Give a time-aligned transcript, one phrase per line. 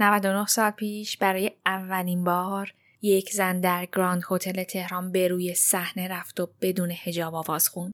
[0.00, 6.08] 99 سال پیش برای اولین بار یک زن در گراند هتل تهران به روی صحنه
[6.08, 7.92] رفت و بدون هجاب آواز خوند.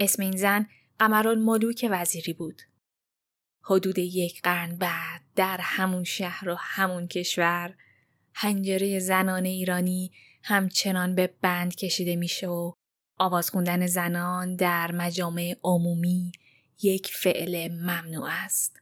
[0.00, 0.66] اسم این زن
[1.00, 2.62] ملوک وزیری بود.
[3.64, 7.74] حدود یک قرن بعد در همون شهر و همون کشور
[8.34, 10.12] هنجره زنان ایرانی
[10.42, 12.72] همچنان به بند کشیده میشه و
[13.18, 16.32] آواز خوندن زنان در مجامع عمومی
[16.82, 18.80] یک فعل ممنوع است.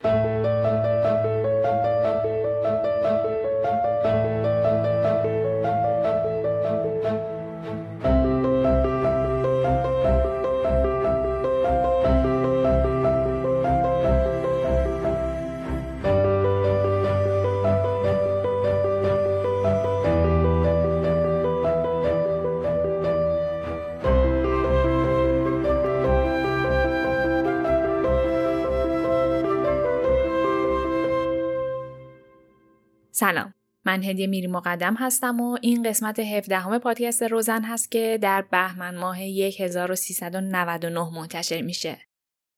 [33.18, 38.18] سلام من هدیه میری مقدم هستم و این قسمت 17 همه پادکست روزن هست که
[38.22, 41.98] در بهمن ماه 1399 منتشر میشه.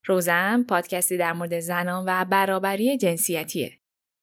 [0.04, 3.72] روزن پادکستی در مورد زنان و برابری جنسیتیه.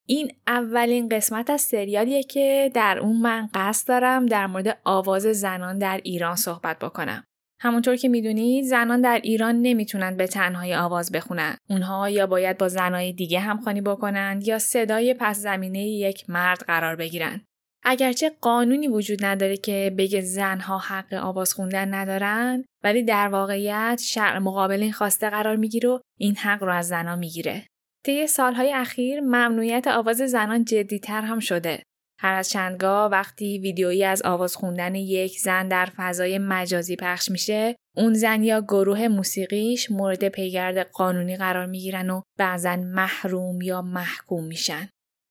[0.05, 5.77] این اولین قسمت از سریالیه که در اون من قصد دارم در مورد آواز زنان
[5.77, 7.23] در ایران صحبت بکنم.
[7.59, 11.57] همونطور که می‌دونید زنان در ایران نمی‌تونن به تنهایی آواز بخونن.
[11.69, 16.95] اونها یا باید با زنای دیگه همخوانی بکنند یا صدای پس زمینه یک مرد قرار
[16.95, 17.41] بگیرن.
[17.83, 24.37] اگرچه قانونی وجود نداره که بگه زنها حق آواز خوندن ندارن ولی در واقعیت شرع
[24.37, 27.63] مقابل این خواسته قرار می‌گیره و این حق رو از زنها می‌گیره.
[28.05, 31.83] طی سالهای اخیر ممنوعیت آواز زنان جدیتر هم شده.
[32.19, 37.75] هر از چندگاه وقتی ویدیویی از آواز خوندن یک زن در فضای مجازی پخش میشه
[37.97, 44.43] اون زن یا گروه موسیقیش مورد پیگرد قانونی قرار می‌گیرن و بعضا محروم یا محکوم
[44.43, 44.89] میشن.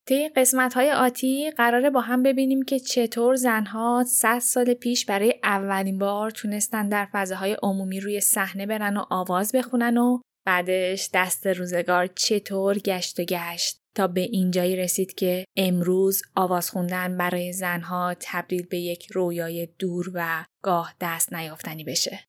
[0.09, 5.35] طی قسمت های آتی قراره با هم ببینیم که چطور زنها 100 سال پیش برای
[5.42, 11.47] اولین بار تونستن در فضاهای عمومی روی صحنه برن و آواز بخونن و بعدش دست
[11.47, 18.15] روزگار چطور گشت و گشت تا به اینجایی رسید که امروز آواز خوندن برای زنها
[18.21, 22.21] تبدیل به یک رویای دور و گاه دست نیافتنی بشه.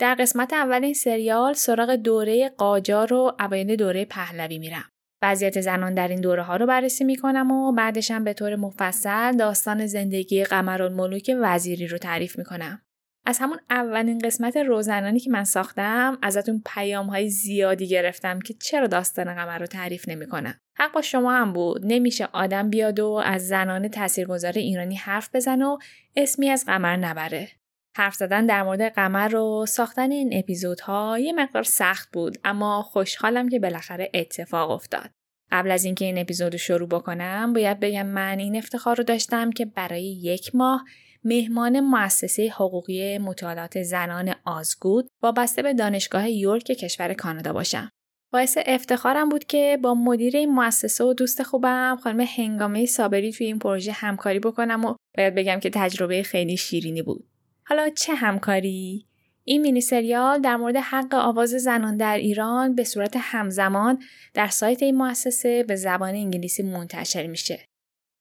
[0.00, 4.90] در قسمت اول این سریال سراغ دوره قاجار و اوایل دوره پهلوی میرم.
[5.22, 9.86] وضعیت زنان در این دوره ها رو بررسی می‌کنم و بعدشم به طور مفصل داستان
[9.86, 12.83] زندگی قمرالملوک وزیری رو تعریف می‌کنم.
[13.26, 18.86] از همون اولین قسمت روزنانی که من ساختم ازتون پیام های زیادی گرفتم که چرا
[18.86, 20.54] داستان قمر رو تعریف نمی‌کنم.
[20.78, 25.66] حق با شما هم بود نمیشه آدم بیاد و از زنان تاثیرگذار ایرانی حرف بزنه
[25.66, 25.78] و
[26.16, 27.48] اسمی از قمر نبره.
[27.96, 33.48] حرف زدن در مورد قمر و ساختن این اپیزودها یه مقدار سخت بود اما خوشحالم
[33.48, 35.10] که بالاخره اتفاق افتاد.
[35.52, 39.50] قبل از اینکه این اپیزود رو شروع بکنم باید بگم من این افتخار رو داشتم
[39.50, 40.84] که برای یک ماه
[41.24, 47.90] مهمان مؤسسه حقوقی مطالعات زنان آزگود وابسته به دانشگاه یورک کشور کانادا باشم.
[48.32, 53.46] باعث افتخارم بود که با مدیر این مؤسسه و دوست خوبم خانم هنگامه صابری توی
[53.46, 57.28] این پروژه همکاری بکنم و باید بگم که تجربه خیلی شیرینی بود.
[57.66, 59.06] حالا چه همکاری؟
[59.44, 64.02] این مینی سریال در مورد حق آواز زنان در ایران به صورت همزمان
[64.34, 67.66] در سایت این مؤسسه به زبان انگلیسی منتشر میشه.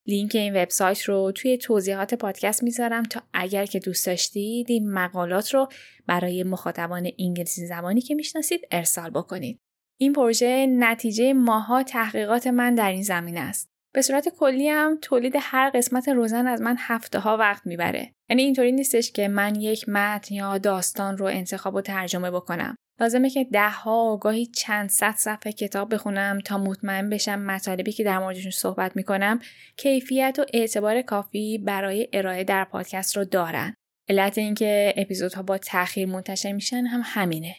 [0.08, 5.54] لینک این وبسایت رو توی توضیحات پادکست می‌ذارم تا اگر که دوست داشتید این مقالات
[5.54, 5.68] رو
[6.08, 9.60] برای مخاطبان انگلیسی زبانی که می‌شناسید ارسال بکنید.
[10.00, 13.70] این پروژه نتیجه ماها تحقیقات من در این زمینه است.
[13.94, 18.12] به صورت کلی هم تولید هر قسمت روزن از من هفته ها وقت می‌بره.
[18.30, 22.76] یعنی اینطوری نیستش که من یک متن یا داستان رو انتخاب و ترجمه بکنم.
[23.00, 27.92] لازمه که ده ها و گاهی چند صد صفحه کتاب بخونم تا مطمئن بشم مطالبی
[27.92, 29.40] که در موردشون صحبت می‌کنم
[29.78, 33.76] کیفیت و اعتبار کافی برای ارائه در پادکست رو دارن.
[34.10, 37.56] علت اینکه اپیزودها با تاخیر منتشر میشن هم همینه.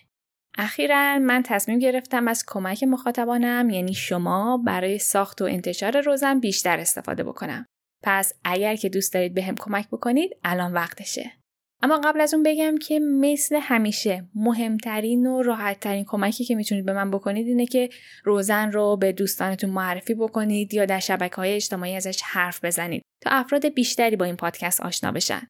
[0.59, 6.81] اخیرا من تصمیم گرفتم از کمک مخاطبانم یعنی شما برای ساخت و انتشار روزم بیشتر
[6.81, 7.67] استفاده بکنم.
[8.03, 11.33] پس اگر که دوست دارید بهم کمک بکنید الان وقتشه.
[11.83, 16.93] اما قبل از اون بگم که مثل همیشه مهمترین و راحتترین کمکی که می‌تونید به
[16.93, 17.89] من بکنید اینه که
[18.25, 23.31] روزن رو به دوستانتون معرفی بکنید یا در شبکه های اجتماعی ازش حرف بزنید تا
[23.31, 25.47] افراد بیشتری با این پادکست آشنا بشن.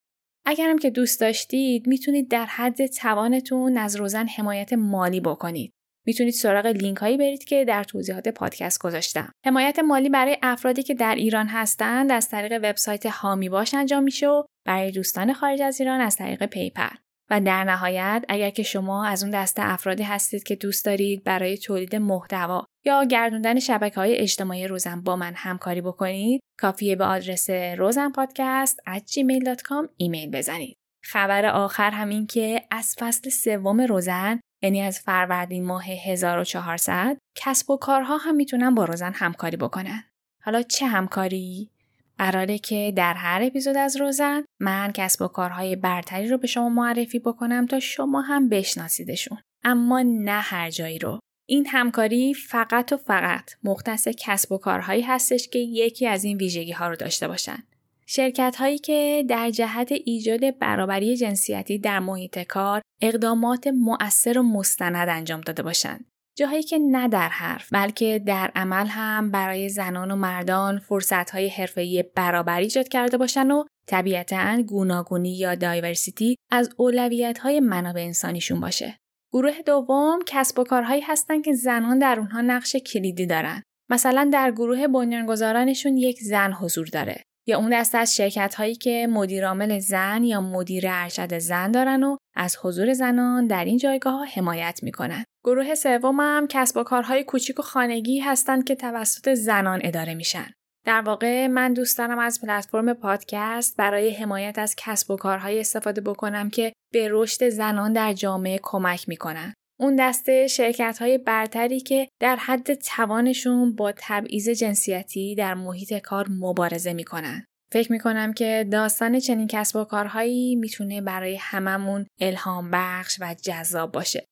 [0.47, 5.73] اگرم که دوست داشتید می‌تونید در حد توانتون از روزن حمایت مالی بکنید.
[6.07, 9.33] می‌تونید سراغ لینک هایی برید که در توضیحات پادکست گذاشتم.
[9.47, 14.29] حمایت مالی برای افرادی که در ایران هستند از طریق وبسایت حامی باش انجام میشه
[14.29, 16.97] و برای دوستان خارج از ایران از طریق PayPal.
[17.31, 21.59] و در نهایت اگر که شما از اون دسته افرادی هستید که دوست دارید برای
[21.59, 27.51] تولید محتوا یا گردوندن شبکه های اجتماعی روزن با من همکاری بکنید کافیه به آدرس
[27.51, 30.77] روزن پادکست gmail.com ایمیل بزنید.
[31.05, 37.71] خبر آخر هم این که از فصل سوم روزن یعنی از فروردین ماه 1400 کسب
[37.71, 40.05] و کارها هم می‌تونن با روزن همکاری بکنن.
[40.43, 41.71] حالا چه همکاری؟
[42.19, 46.69] قراره که در هر اپیزود از روزن من کسب و کارهای برتری رو به شما
[46.69, 49.39] معرفی بکنم تا شما هم بشناسیدشون.
[49.65, 51.19] اما نه هر جایی رو.
[51.49, 56.73] این همکاری فقط و فقط مختص کسب و کارهایی هستش که یکی از این ویژگی
[56.73, 57.59] ها رو داشته باشن.
[58.07, 65.09] شرکت هایی که در جهت ایجاد برابری جنسیتی در محیط کار اقدامات مؤثر و مستند
[65.09, 66.05] انجام داده باشند.
[66.37, 72.05] جاهایی که نه در حرف بلکه در عمل هم برای زنان و مردان فرصتهای حرفه‌ای
[72.17, 78.97] برابری ایجاد کرده باشن و طبیعتا گوناگونی یا دایورسیتی از اولویت‌های منابع انسانیشون باشه.
[79.33, 83.63] گروه دوم کسب و کارهایی هستن که زنان در اونها نقش کلیدی دارن.
[83.91, 89.07] مثلا در گروه بنیانگذارانشون یک زن حضور داره یا اون دسته از شرکت هایی که
[89.11, 94.25] مدیرعامل زن یا مدیر ارشد زن دارن و از حضور زنان در این جایگاه ها
[94.25, 95.25] حمایت می‌کنن.
[95.45, 100.47] گروه سوم هم کسب و کارهای کوچیک و خانگی هستند که توسط زنان اداره میشن.
[100.87, 106.01] در واقع من دوست دارم از پلتفرم پادکست برای حمایت از کسب و کارهای استفاده
[106.01, 109.55] بکنم که به رشد زنان در جامعه کمک می‌کنن.
[109.81, 116.27] اون دسته شرکت های برتری که در حد توانشون با تبعیض جنسیتی در محیط کار
[116.31, 117.47] مبارزه می‌کنن.
[117.73, 123.93] فکر می‌کنم که داستان چنین کسب و کارهایی می‌تونه برای هممون الهام بخش و جذاب
[123.93, 124.27] باشه.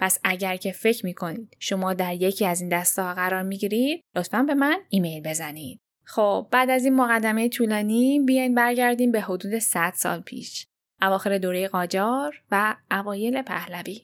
[0.00, 4.42] پس اگر که فکر می‌کنید شما در یکی از این دسته ها قرار می‌گیرید لطفا
[4.42, 5.78] به من ایمیل بزنید.
[6.04, 10.66] خب بعد از این مقدمه طولانی بیاین برگردیم به حدود 100 سال پیش.
[11.02, 14.00] اواخر دوره قاجار و اوایل پهلوی.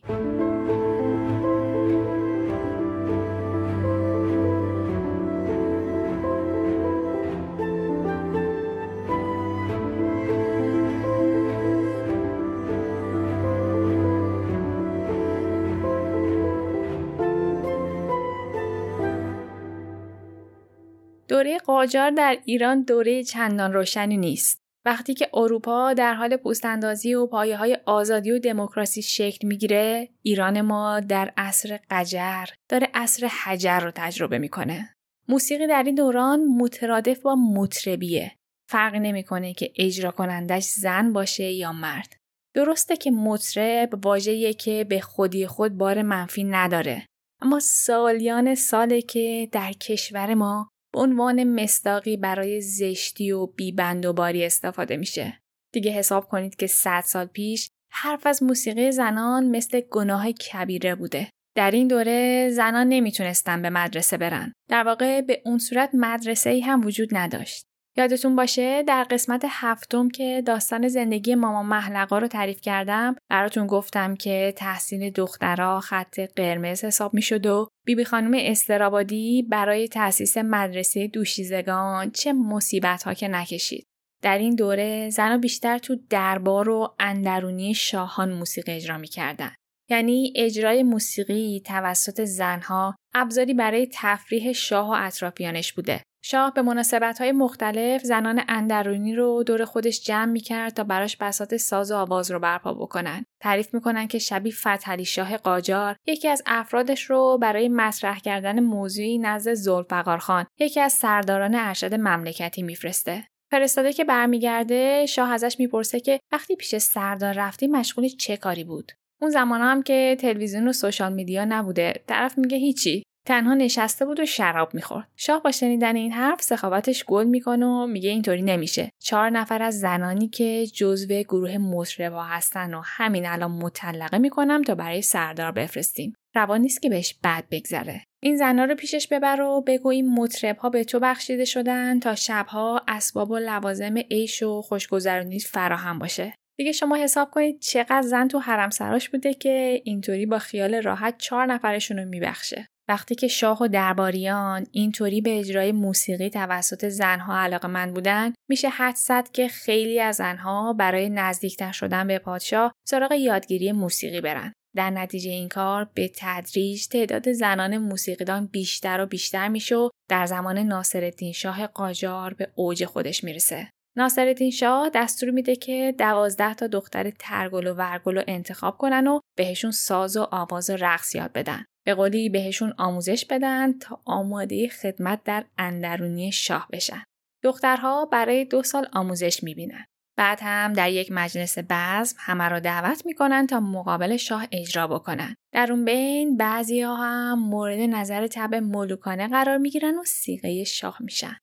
[21.45, 24.59] دوره قاجار در ایران دوره چندان روشنی نیست.
[24.85, 30.61] وقتی که اروپا در حال پوستاندازی و پایه های آزادی و دموکراسی شکل می‌گیره، ایران
[30.61, 34.95] ما در عصر قجر داره عصر حجر رو تجربه می‌کنه.
[35.29, 38.33] موسیقی در این دوران مترادف با مطربیه.
[38.71, 42.17] فرقی نمی‌کنه که اجرا کنندش زن باشه یا مرد.
[42.55, 47.07] درسته که مطرب واژه‌ایه که به خودی خود بار منفی نداره.
[47.43, 54.13] اما سالیان ساله که در کشور ما به عنوان مستاقی برای زشتی و بیبند و
[54.13, 55.41] باری استفاده میشه.
[55.73, 61.29] دیگه حساب کنید که 100 سال پیش حرف از موسیقی زنان مثل گناه کبیره بوده.
[61.57, 64.53] در این دوره زنان نمی‌تونستن به مدرسه برن.
[64.71, 67.65] در واقع به اون صورت مدرسه ای هم وجود نداشت.
[67.97, 74.15] یادتون باشه در قسمت هفتم که داستان زندگی ماما محلقا رو تعریف کردم براتون گفتم
[74.15, 81.07] که تحصیل دخترها خط قرمز حساب می شد و بیبی خانم استرابادی برای تأسیس مدرسه
[81.07, 83.87] دوشیزگان چه مصیبت ها که نکشید.
[84.23, 89.55] در این دوره زنها بیشتر تو دربار و اندرونی شاهان موسیقی اجرا می کردن.
[89.91, 97.21] یعنی اجرای موسیقی توسط زنها ابزاری برای تفریح شاه و اطرافیانش بوده شاه به مناسبت
[97.21, 101.97] های مختلف زنان اندرونی رو دور خودش جمع می کرد تا براش بسات ساز و
[101.97, 103.25] آواز رو برپا بکنن.
[103.41, 109.19] تعریف می‌کنن که شبی فتحعلی شاه قاجار یکی از افرادش رو برای مطرح کردن موضوعی
[109.19, 113.25] نزد زلفقار خان یکی از سرداران ارشد مملکتی میفرسته.
[113.51, 118.93] فرستاده که برمیگرده شاه ازش می‌پرسه که وقتی پیش سردار رفتی مشغول چه کاری بود
[119.21, 124.21] اون زمان هم که تلویزیون و سوشال میدیا نبوده طرف میگه هیچی تنها نشسته بود
[124.21, 125.09] و شراب می‌خورد.
[125.17, 128.91] شاه با شنیدن این حرف سخاوتش گل می‌کنه و میگه اینطوری نمیشه.
[128.99, 134.75] چهار نفر از زنانی که جزو گروه مطربا هستن و همین الان مطلقه می‌کنم تا
[134.75, 136.15] برای سردار بفرستیم.
[136.35, 138.05] روان نیست که بهش بد بگذره.
[138.23, 142.15] این زنها رو پیشش ببر و بگو این مطرب ها به تو بخشیده شدن تا
[142.15, 146.35] شبها اسباب و لوازم عیش و خوشگذرونی فراهم باشه.
[146.59, 151.19] دیگه شما حساب کنید چقدر زن تو حرم سراش بوده که اینطوری با خیال راحت
[151.19, 152.69] چهار نفرشون رو میبخشه.
[152.89, 158.69] وقتی که شاه و درباریان اینطوری به اجرای موسیقی توسط زنها علاقه من بودن میشه
[158.69, 164.53] حد زد که خیلی از زنها برای نزدیکتر شدن به پادشاه سراغ یادگیری موسیقی برن
[164.77, 170.27] در نتیجه این کار به تدریج تعداد زنان موسیقیدان بیشتر و بیشتر میشه و در
[170.27, 173.71] زمان ناصرالدین شاه قاجار به اوج خودش می‌رسه.
[173.97, 179.21] ناصرالدین شاه دستور میده که دوازده تا دختر ترگل و ورگل رو انتخاب کنن و
[179.37, 181.65] بهشون ساز و آواز و رقص یاد بدن.
[181.85, 187.05] به قولی بهشون آموزش بدن تا آماده خدمت در اندرونی شاه بشن.
[187.43, 189.85] دخترها برای دو سال آموزش می‌بینن.
[190.17, 195.35] بعد هم در یک مجلس بزم همه را دعوت می‌کنن تا مقابل شاه اجرا بکنن.
[195.53, 200.97] در اون بین بعضی ها هم مورد نظر تب ملوکانه قرار می‌گیرن و سیغه شاه
[201.01, 201.37] میشن.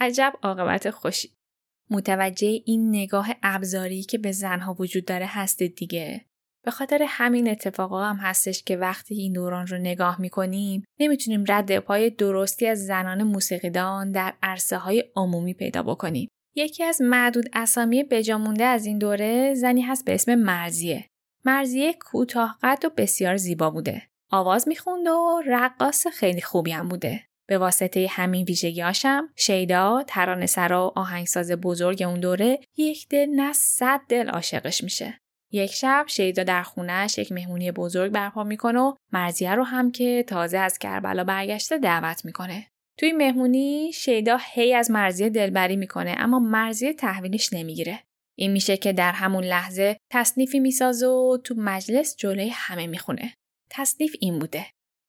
[0.00, 1.34] عجب عاقبت خوشی.
[1.90, 6.24] متوجه این نگاه ابزاری که به زنها وجود داره هستید دیگه.
[6.64, 11.78] به خاطر همین اتفاقا هم هستش که وقتی این دوران رو نگاه می‌کنیم نمی‌تونیم رد
[11.78, 16.28] پای درستی از زنان موسیقیدان در عرصه های عمومی پیدا بکنیم.
[16.56, 21.06] یکی از معدود اسامی بجامونده از این دوره زنی هست به اسم مرزیه.
[21.44, 24.02] مرزیه کوتاه قد و بسیار زیبا بوده.
[24.30, 27.20] آواز می‌خوند و رقاص خیلی خوبی هم بوده.
[27.48, 34.00] به واسطه همین ویژگیاشم شیدا ترانه‌سرا و آهنگساز بزرگ اون دوره یک دل نه صد
[34.08, 35.20] دل عاشقش میشه.
[35.54, 40.24] یک شب شیدا در خونهش یک مهمونی بزرگ برپا می‌کنه و مرزیه رو هم که
[40.28, 42.66] تازه از کربلا برگشته دعوت می‌کنه.
[42.98, 48.00] توی مهمونی شیدا هی از مرزیه دلبری می‌کنه اما مرزیه تحویلش نمی‌گیره.
[48.38, 53.34] این میشه که در همون لحظه تصنیفی می‌سازه و تو مجلس جلوی همه می‌خونه.
[53.70, 54.66] تصنیف این بوده.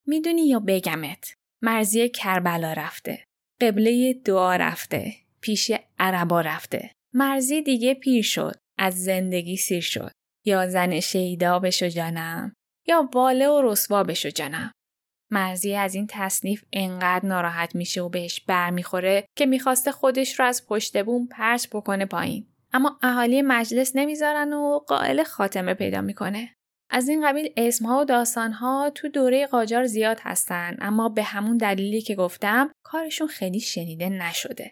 [0.08, 3.24] می‌دونی یا بگمت؟ مرزی کربلا رفته.
[3.62, 5.14] قبله دعا رفته.
[5.42, 6.92] پیش عربا رفته.
[7.14, 8.56] مرزی دیگه پیر شد.
[8.78, 10.12] از زندگی سیر شد.
[10.46, 12.54] یا زن شیدا بشو جانم.
[12.88, 14.72] یا باله و رسوا بشو جانم.
[15.32, 20.68] مرزی از این تصنیف انقدر ناراحت میشه و بهش برمیخوره که می‌خواسته خودش رو از
[20.68, 22.48] پشت بوم پرچ بکنه پایین.
[22.74, 26.56] اما اهالی مجلس نمی‌ذارن و قائل خاتمه پیدا می‌کنه.
[26.90, 32.02] از این قبیل اسمها و داستانها تو دوره قاجار زیاد هستن اما به همون دلیلی
[32.02, 34.72] که گفتم کارشون خیلی شنیده نشده.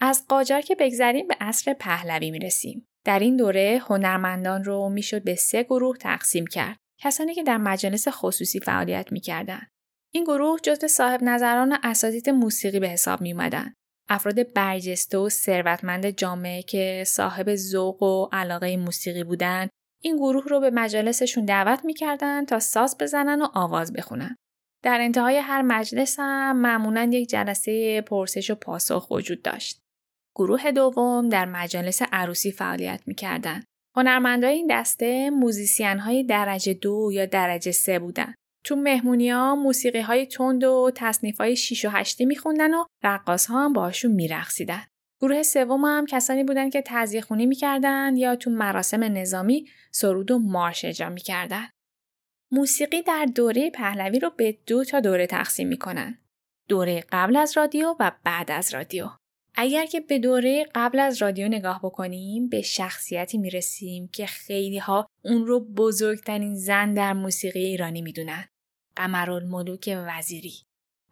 [0.00, 2.86] از قاجار که بگذریم به عصر پهلوی می‌رسیم.
[3.04, 6.76] در این دوره هنرمندان رو می‌شد به سه گروه تقسیم کرد.
[7.00, 9.68] کسانی که در مجالس خصوصی فعالیت می‌کردند.
[10.14, 13.74] این گروه جزو صاحب نظران اساتید موسیقی به حساب می اومدن.
[14.08, 19.70] افراد برجسته و ثروتمند جامعه که صاحب ذوق و علاقه موسیقی بودند
[20.02, 24.36] این گروه رو به مجالسشون دعوت می‌کردن تا ساز بزنن و آواز بخونن.
[24.82, 29.83] در انتهای هر مجلس هم معمولا یک جلسه پرسش و پاسخ وجود داشت.
[30.36, 33.64] گروه دوم در مجالس عروسی فعالیت می‌کردن.
[33.96, 38.34] هنرمندای این دسته موزیسین های درجه دو یا درجه سه بودن.
[38.64, 43.46] تو مهمونی ها موسیقی های تند و تصنیف های شیش و هشتی میخوندن و رقاص
[43.46, 44.82] ها هم باشون میرقصیدن.
[45.20, 50.38] گروه سوم هم کسانی بودند که تعذیه خونی می‌کردند یا تو مراسم نظامی سرود و
[50.38, 51.70] مارش اجرا می‌کردند.
[52.52, 56.18] موسیقی در دوره پهلوی رو به دو تا دوره تقسیم می‌کنن.
[56.68, 59.08] دوره قبل از رادیو و بعد از رادیو.
[59.54, 65.06] اگر که به دوره قبل از رادیو نگاه بکنیم به شخصیتی می‌رسیم که خیلی ها
[65.24, 68.44] اون رو بزرگترین زن در موسیقی ایرانی می‌دونن.
[68.96, 70.54] قمرالملوک وزیری.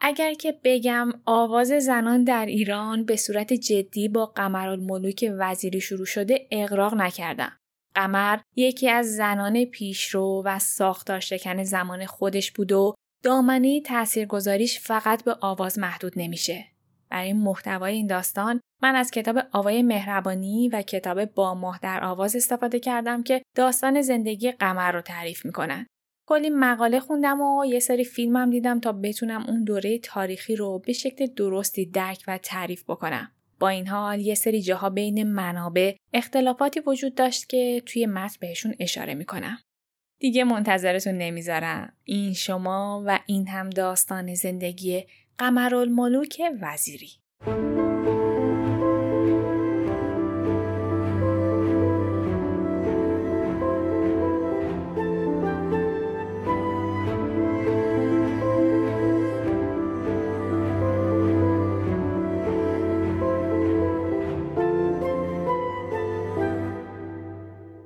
[0.01, 6.49] اگر که بگم آواز زنان در ایران به صورت جدی با قمرالملوک وزیری شروع شده
[6.51, 7.59] اقراق نکردم.
[7.95, 15.25] قمر یکی از زنان پیشرو و ساختار شکن زمان خودش بود و دامنه تاثیرگذاریش فقط
[15.25, 16.72] به آواز محدود نمیشه.
[17.13, 22.37] برای محتوای این داستان من از کتاب آوای مهربانی و کتاب با ماه در آواز
[22.37, 25.87] استفاده کردم که داستان زندگی قمر رو تعریف می‌کنن.
[26.29, 30.93] کلی مقاله خوندم و یه سری فیلمم دیدم تا بتونم اون دوره تاریخی رو به
[30.93, 33.31] شکل درستی درک و تعریف بکنم.
[33.61, 38.75] با این حال یه سری جاها بین منابع اختلافاتی وجود داشت که توی متن بهشون
[38.81, 39.59] اشاره می‌کنم.
[40.21, 41.93] دیگه منتظرتون نمی‌ذارم.
[42.05, 45.05] این شما و این هم داستان زندگی
[45.43, 47.11] قمرالملوک وزیری.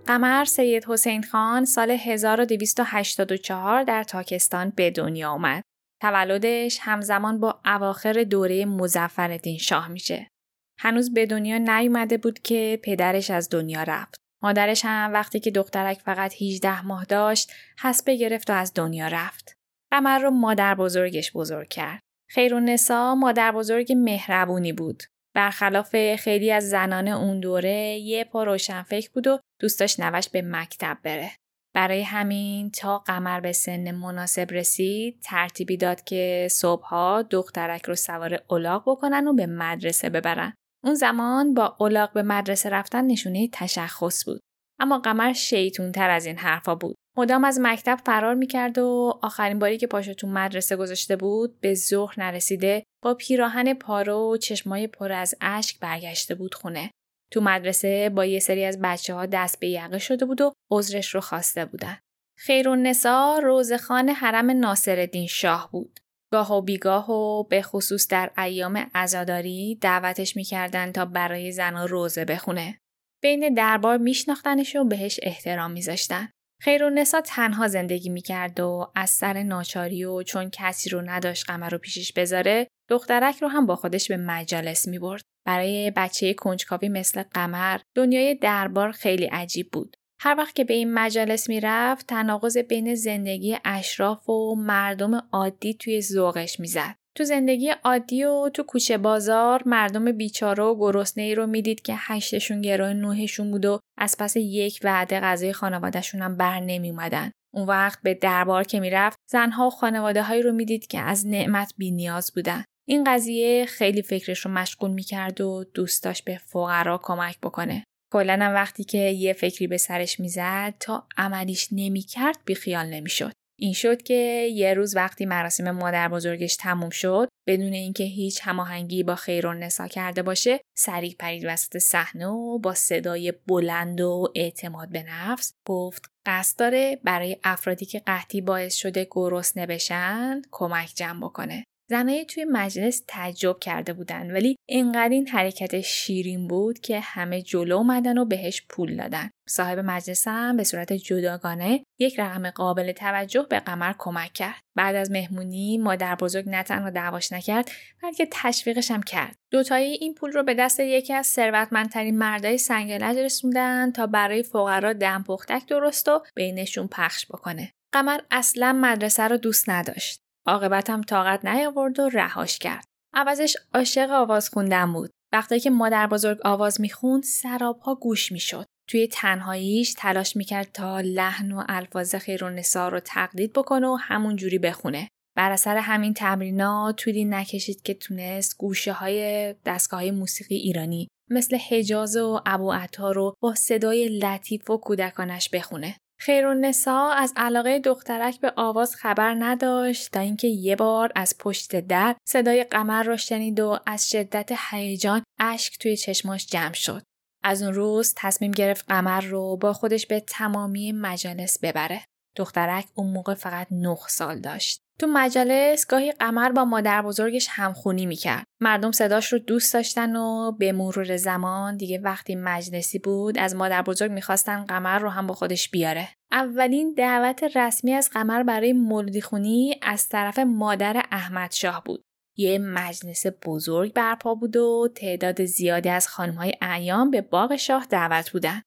[0.07, 5.65] قمر سید حسین خان سال 1284 در تاکستان به دنیا آمد.
[6.03, 10.31] تولدش همزمان با اواخر دوره مزفردین شاه میشه.
[10.79, 14.21] هنوز به دنیا نیومده بود که پدرش از دنیا رفت.
[14.43, 19.57] مادرش هم وقتی که دخترک فقط 18 ماه داشت حسبه گرفت و از دنیا رفت.
[19.93, 22.00] قمر رو مادر بزرگش بزرگ کرد.
[22.31, 25.03] خیرونسا مادر بزرگ مهربونی بود.
[25.35, 30.43] برخلاف خیلی از زنان اون دوره یه پا روشنفکر بود و دوست داشت نوش به
[30.43, 31.31] مکتب بره.
[31.76, 38.38] برای همین تا قمر به سن مناسب رسید ترتیبی داد که صبحها دخترک رو سوار
[38.49, 40.54] اولاق بکنن و به مدرسه ببرن.
[40.85, 44.40] اون زمان با اولاق به مدرسه رفتن نشونه تشخص بود.
[44.78, 46.97] اما قمر شیطون تر از این حرفا بود.
[47.16, 51.75] مدام از مکتب فرار می‌کرد و آخرین باری که پاشو تو مدرسه گذاشته بود به
[51.75, 56.90] ظهر نرسیده با پیراهن پارو و چشمای پر از اشک برگشته بود خونه.
[57.33, 61.14] تو مدرسه با یه سری از بچه ها دست به یقه شده بود و عذرش
[61.14, 61.99] رو خواسته بودن.
[62.38, 66.00] خیرونسا روزخان حرم ناصرالدین شاه بود.
[66.33, 72.25] گاه و بیگاه و به خصوص در ایام عزاداری دعوتش می‌کردن تا برای زنها روزه
[72.25, 72.78] بخونه.
[73.23, 76.28] بین دربار میشناختنش و بهش احترام میذاشتن.
[76.62, 81.78] خیرونسا تنها زندگی می‌کرد و از سر ناچاری و چون کسی رو نداشت قمر رو
[81.78, 85.23] پیشش بذاره دخترک رو هم با خودش به مجالس می‌برد.
[85.47, 89.97] برای بچه کنجکاوی مثل قمر دنیای دربار خیلی عجیب بود.
[90.21, 96.00] هر وقت که به این مجالس می‌رفت تناقض بین زندگی اشراف و مردم عادی توی
[96.03, 96.95] ذوقش می‌زد.
[97.17, 101.95] تو زندگی عادی و تو کوچه بازار مردم بیچاره و گرسنه ای رو می‌دید که
[101.97, 107.31] هشتشون گروه نوهشون بود و از پس یک وعده غذای خانوادهشون هم بر نمی اومدن.
[107.55, 111.73] اون وقت به دربار که می‌رفت زنها و خانواده هایی رو می‌دید که از نعمت
[111.76, 112.65] بی نیاز بودن.
[112.88, 117.85] این قضیه خیلی فکرش رو مشغول می‌کرد و دوست داشت به فقرا کمک بکنه.
[118.12, 123.33] کلا وقتی که یه فکری به سرش می‌زد تا عملیش نمی‌کرد بیخیال نمی‌شد.
[123.59, 129.02] این شد که یه روز وقتی مراسم مادر بزرگش تموم شد بدون اینکه هیچ هماهنگی
[129.02, 134.88] با خیرون نسا کرده باشه سریع پرید وسط صحنه و با صدای بلند و اعتماد
[134.88, 141.21] به نفس گفت قصد داره برای افرادی که قحطی باعث شده گرسنه بشن کمک جمع
[141.21, 147.43] بکنه زنای توی مجلس تعجب کرده بودن ولی انقدر این حرکت شیرین بود که همه
[147.43, 149.31] جلو اومدن و بهش پول دادن.
[149.49, 154.61] صاحب مجلس هم به صورت جداگانه یک رقم قابل توجه به قمر کمک کرد.
[154.76, 157.71] بعد از مهمونی مادر بزرگ نه تنها دعواش نکرد
[158.02, 159.37] بلکه تشویقش هم کرد.
[159.52, 164.93] دوتایی این پول رو به دست یکی از ثروتمندترین مردای سنگلج رسوندن تا برای فقرا
[164.93, 167.73] دم پختک درست و بینشون پخش بکنه.
[167.93, 170.25] قمر اصلا مدرسه رو دوست نداشت.
[170.47, 172.85] عاقبتم طاقت نیاورد و رهاش کرد.
[173.15, 175.11] عوضش عاشق آواز خوندن بود.
[175.33, 178.66] وقتی که مادر بزرگ آواز می‌خوند سرابها گوش می‌شد.
[178.88, 184.59] توی تنهاییش تلاش می‌کرد تا لحن و الفاظ خیرونسا رو تقلید بکنه و همون جوری
[184.59, 185.09] بخونه.
[185.37, 192.16] بر اثر همین تمرینات طولی نکشید که تونست گوشه های دستگاه موسیقی ایرانی مثل حجاز
[192.16, 195.97] و ابو رو با صدای لطیف و کودکانش بخونه.
[196.18, 202.16] خیرونسا از علاقه دخترک به آواز خبر نداشت تا اینکه یه بار از پشت در
[202.29, 207.02] صدای قمر را شنید و از شدت هیجان اشک توی چشماش جمع شد.
[207.44, 212.05] از اون روز تصمیم گرفت قمر رو با خودش به تمامی مجالس ببره.
[212.37, 214.81] دخترک اون موقع فقط نه سال داشت.
[214.98, 218.44] تو مجالس گاهی قمر با مادر بزرگش همخونی می‌کرد.
[218.61, 223.82] مردم صداش رو دوست داشتن و به مرور زمان دیگه وقتی مجلسی بود از مادر
[223.82, 226.09] بزرگ می‌خواستن قمر رو هم با خودش بیاره.
[226.32, 232.02] اولین دعوت رسمی از قمر برای مولدی خونی از طرف مادر احمد شاه بود.
[232.38, 238.30] یه مجلس بزرگ برپا بود و تعداد زیادی از خانمهای اعیان به باغ شاه دعوت
[238.30, 238.62] بودن.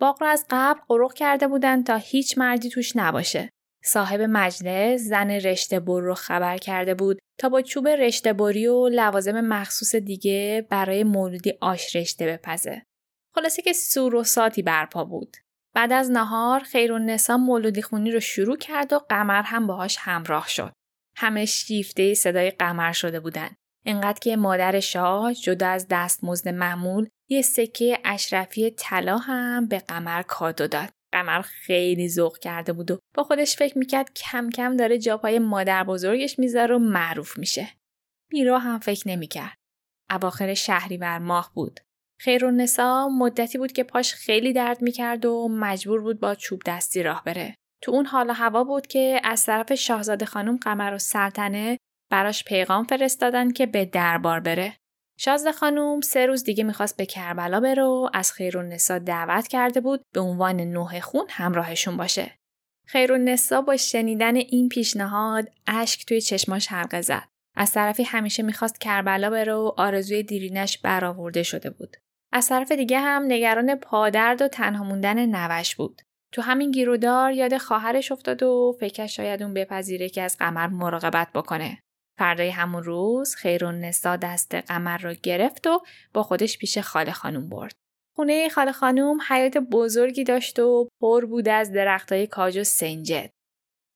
[0.00, 3.50] باغ را از قبل قروق کرده بودن تا هیچ مردی توش نباشه.
[3.84, 8.88] صاحب مجلس زن رشته بر رو خبر کرده بود تا با چوب رشته بری و
[8.88, 12.82] لوازم مخصوص دیگه برای مولودی آش رشته بپزه.
[13.34, 15.36] خلاصه که سور و ساتی برپا بود.
[15.74, 20.72] بعد از نهار خیرالنسا مولودی خونی رو شروع کرد و قمر هم باهاش همراه شد.
[21.16, 23.50] همه شیفته صدای قمر شده بودن.
[23.86, 30.22] انقدر که مادر شاه جدا از دستمزد معمول یه سکه اشرفی طلا هم به قمر
[30.22, 30.90] کادو داد.
[31.12, 35.84] قمر خیلی ذوق کرده بود و با خودش فکر می‌کرد کم کم داره جاپای مادر
[35.84, 37.68] بزرگش می‌ذاره و معروف میشه.
[38.32, 39.56] میرا هم فکر نمی‌کرد.
[40.10, 41.80] اواخر شهریور ماه بود.
[42.20, 47.24] خیرالنسا مدتی بود که پاش خیلی درد می‌کرد و مجبور بود با چوب دستی راه
[47.24, 47.54] بره.
[47.82, 51.78] تو اون حال هوا بود که از طرف شاهزاده خانم قمر و سلطنه
[52.10, 54.76] براش پیغام فرستادن که به دربار بره.
[55.24, 60.02] شازده خانوم سه روز دیگه می‌خواست به کربلا بره و از خیرالنسا دعوت کرده بود
[60.14, 62.36] به عنوان نوح خون همراهشون باشه.
[62.86, 67.28] خیرالنسا با شنیدن این پیشنهاد اشک توی چشماش حلقه زد.
[67.56, 71.96] از طرفی همیشه می‌خواست کربلا بره و آرزوی دیرینش برآورده شده بود.
[72.32, 76.02] از طرف دیگه هم نگران پادرد و تنها موندن نوش بود.
[76.32, 81.28] تو همین گیرودار یاد خواهرش افتاد و فکرش شاید اون بپذیره که از قمر مراقبت
[81.34, 81.78] بکنه.
[82.22, 85.82] فردای همون روز نسا دست قمر رو گرفت و
[86.12, 87.74] با خودش پیش خاله خانوم برد.
[88.16, 93.30] خونه خاله خانوم حیات بزرگی داشت و پر بود از درختای کاج و سنجد.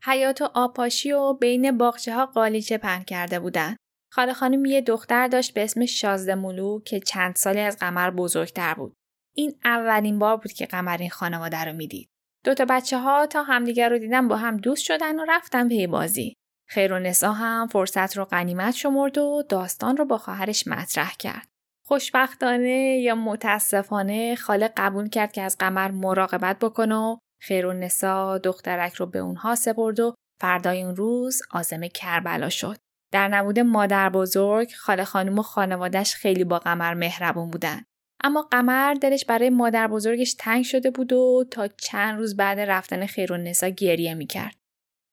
[0.05, 3.77] حیات و آپاشی و بین باغچه ها قالیچه پهن کرده بودن.
[4.13, 8.75] خاله خانم یه دختر داشت به اسم شازده مولو که چند سالی از قمر بزرگتر
[8.75, 8.95] بود.
[9.37, 12.09] این اولین بار بود که قمر این خانواده رو می‌دید.
[12.45, 16.35] دوتا بچه ها تا همدیگر رو دیدن با هم دوست شدن و رفتن پی بازی.
[16.69, 21.49] خیر و نسا هم فرصت رو غنیمت شمرد و داستان رو با خواهرش مطرح کرد.
[21.87, 28.39] خوشبختانه یا متاسفانه خاله قبول کرد که از قمر مراقبت بکنه و خیر و نسا
[28.39, 32.77] دخترک رو به اونها سپرد و فردای اون روز آزم کربلا شد.
[33.13, 37.83] در نبود مادر بزرگ خاله خانم و خانوادش خیلی با قمر مهربون بودن.
[38.25, 43.07] اما قمر دلش برای مادر بزرگش تنگ شده بود و تا چند روز بعد رفتن
[43.07, 44.57] خیر و نسا گریه می‌کرد.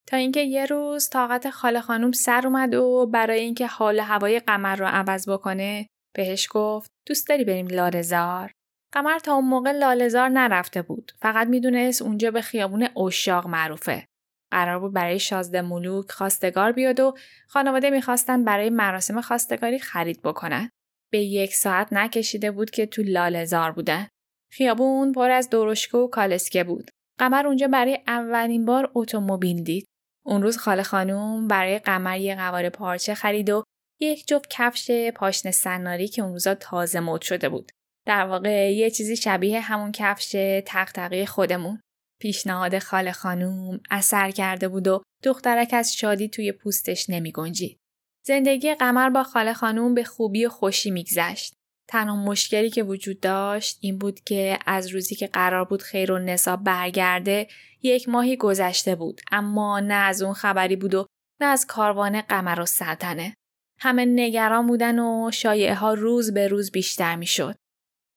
[0.07, 4.75] تا اینکه یه روز طاقت خاله خانم سر اومد و برای اینکه حال هوای قمر
[4.75, 8.51] رو عوض بکنه بهش گفت دوست داری بریم لالزار؟
[8.93, 11.11] قمر تا اون موقع لالزار نرفته بود.
[11.19, 14.05] فقط می‌دونست اونجا به خیابون اشاق معروفه.
[14.51, 17.13] قرار بود برای شازده ملوک خواستگار بیاد و
[17.47, 20.69] خانواده می‌خواستن برای مراسم خواستگاری خرید بکنن.
[21.11, 24.07] به یک ساعت نکشیده بود که تو لالزار بودن.
[24.51, 26.91] خیابون پر از درشکه و کالسکه بود.
[27.19, 29.85] قمر اونجا برای اولین بار اتومبیل دید.
[30.25, 33.63] اون روز خاله خانوم برای قمر یه قواره پارچه خرید و
[34.01, 37.71] یک جفت کفش پاشنه سناری که اون روزا تازه مد شده بود.
[38.05, 40.31] در واقع یه چیزی شبیه همون کفش
[40.65, 41.81] تقتقی خودمون.
[42.21, 47.77] پیشنهاد خاله خانوم اثر کرده بود و دخترک از شادی توی پوستش نمی گنجید.
[48.25, 51.53] زندگی قمر با خاله خانوم به خوبی و خوشی میگذشت.
[51.87, 56.19] تنها مشکلی که وجود داشت این بود که از روزی که قرار بود خیر و
[56.19, 57.47] نسا برگرده
[57.81, 61.05] یک ماهی گذشته بود اما نه از اون خبری بود و
[61.41, 63.35] نه از کاروان قمر و سلطنه.
[63.79, 67.55] همه نگران بودن و شایعه ها روز به روز بیشتر می‌شد.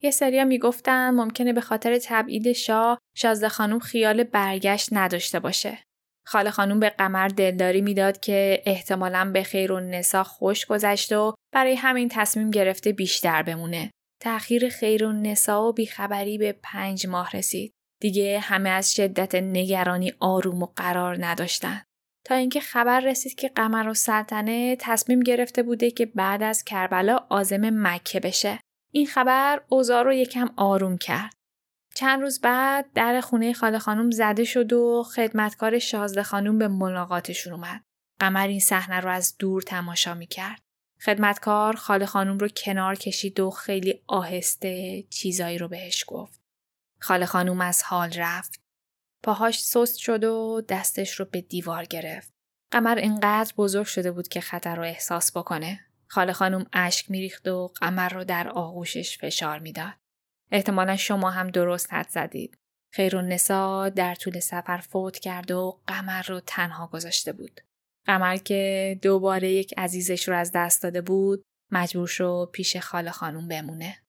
[0.03, 5.86] یه سریا می‌گفتن ممکنه به خاطر تبعید شاه شازده خانم خیال برگشت نداشته باشه.
[6.27, 11.35] خاله خانم به قمر دلداری می‌داد که احتمالا به خیر و نسا خوش گذشت و
[11.53, 13.91] برای همین تصمیم گرفته بیشتر بمونه.
[14.21, 17.73] تأخیر خیر و نسا و بیخبری به پنج ماه رسید.
[18.01, 21.83] دیگه همه از شدت نگرانی آروم و قرار نداشتن.
[22.25, 27.27] تا اینکه خبر رسید که قمر و سلطنه تصمیم گرفته بوده که بعد از کربلا
[27.29, 28.59] آزم مکه بشه.
[28.93, 31.33] این خبر اوضاع رو یکم آروم کرد.
[31.97, 37.53] چند روز بعد در خونه خاله خانم زده شد و خدمتکار شازده خانم به ملاقاتشون
[37.53, 37.83] اومد.
[38.21, 40.61] قمر این صحنه رو از دور تماشا می‌کرد.
[41.05, 46.41] خدمتکار خاله خانم رو کنار کشید و خیلی آهسته چیزایی رو بهش گفت.
[47.01, 48.61] خاله خانم از حال رفت.
[49.23, 52.33] پاهاش سست شد و دستش رو به دیوار گرفت.
[52.73, 55.81] قمر اینقدر بزرگ شده بود که خطر رو احساس بکنه.
[56.09, 59.95] خاله خانم اشک میریخت و قمر رو در آغوشش فشار می‌داد.
[60.53, 62.59] احتمالا شما هم درست حد زدید.
[62.93, 67.61] خیر نسا در طول سفر فوت کرد و قمر رو تنها گذاشته بود.
[68.07, 73.49] قمر که دوباره یک عزیزش رو از دست داده بود مجبور شو پیش خاله خانم
[73.49, 74.06] بمونه.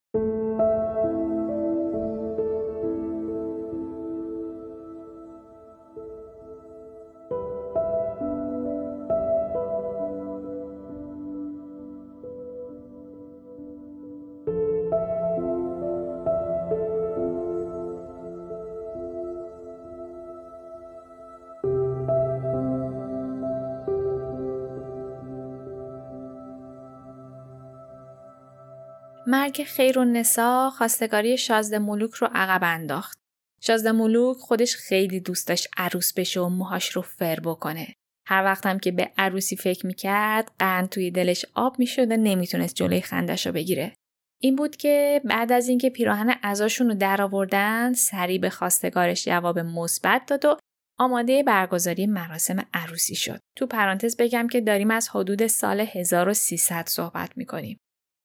[29.47, 33.19] مرگ خیر و نسا خواستگاری شازده ملوک رو عقب انداخت.
[33.61, 37.87] شازده ملوک خودش خیلی دوست داشت عروس بشه و موهاش رو فر بکنه.
[38.25, 43.01] هر وقتم که به عروسی فکر می‌کرد قند توی دلش آب می‌شد و نمی‌تونست جلوی
[43.01, 43.93] خندش رو بگیره.
[44.41, 50.21] این بود که بعد از اینکه پیراهن ازاشون رو درآوردن سریع به خواستگارش جواب مثبت
[50.27, 50.57] داد و
[50.99, 53.39] آماده برگزاری مراسم عروسی شد.
[53.57, 57.77] تو پرانتز بگم که داریم از حدود سال 1300 صحبت می‌کنیم.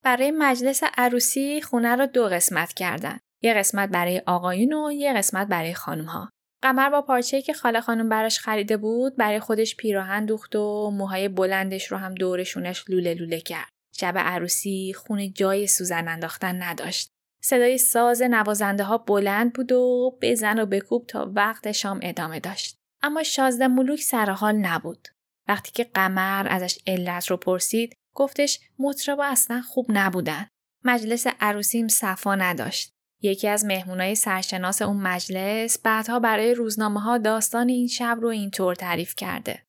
[0.04, 3.18] برای مجلس عروسی خونه رو دو قسمت کردن.
[3.42, 6.30] یه قسمت برای آقایون و یه قسمت برای خانم ها.
[6.62, 11.28] قمر با پارچه‌ای که خاله خانم براش خریده بود برای خودش پیراهن دوخت و موهای
[11.28, 13.68] بلندش رو هم دورشونش لوله لوله کرد.
[13.96, 17.08] شب عروسی خونه جای سوزن انداختن نداشت.
[17.44, 22.76] صدای ساز نوازنده ها بلند بود و بزن و بکوب تا وقت شام ادامه داشت.
[23.02, 25.08] اما شازده ملوک سرحال نبود.
[25.48, 30.46] وقتی که قمر ازش علت رو پرسید گفتش مطربا اصلا خوب نبودن.
[30.84, 32.92] مجلس عروسیم صفا نداشت.
[33.22, 38.74] یکی از مهمونای سرشناس اون مجلس بعدها برای روزنامه ها داستان این شب رو اینطور
[38.74, 39.62] تعریف کرده.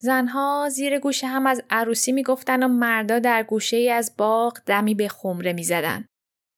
[0.00, 4.94] زنها زیر گوشه هم از عروسی می‌گفتن و مردا در گوشه ای از باغ دمی
[4.94, 6.04] به خمره می‌زدن.